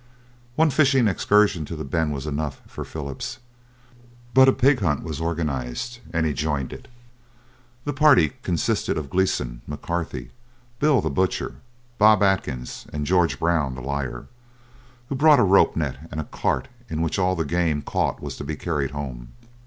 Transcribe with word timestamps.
One 0.55 0.71
fishing 0.71 1.07
excursion 1.07 1.63
to 1.65 1.75
the 1.75 1.83
bend 1.83 2.11
was 2.11 2.25
enough 2.25 2.63
for 2.65 2.83
Philip, 2.83 3.21
but 4.33 4.49
a 4.49 4.51
pig 4.51 4.79
hunt 4.79 5.03
was 5.03 5.21
organised, 5.21 5.99
and 6.11 6.25
he 6.25 6.33
joined 6.33 6.73
it. 6.73 6.87
The 7.85 7.93
party 7.93 8.33
consisted 8.41 8.97
of 8.97 9.11
Gleeson, 9.11 9.61
McCarthy, 9.67 10.31
Bill 10.79 11.01
the 11.01 11.11
Butcher, 11.11 11.57
Bob 11.99 12.23
Atkins, 12.23 12.87
and 12.91 13.05
George 13.05 13.37
Brown 13.37 13.75
the 13.75 13.81
Liar, 13.81 14.25
who 15.09 15.13
brought 15.13 15.39
a 15.39 15.43
rope 15.43 15.75
net 15.75 16.07
and 16.09 16.19
a 16.19 16.23
cart 16.23 16.67
in 16.89 17.03
which 17.03 17.19
all 17.19 17.35
the 17.35 17.45
game 17.45 17.83
caught 17.83 18.23
was 18.23 18.35
to 18.37 18.43
be 18.43 18.55
carried 18.55 18.89
home. 18.89 19.33